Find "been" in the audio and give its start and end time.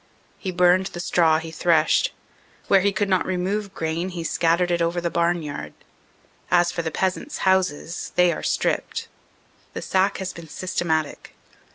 10.33-10.47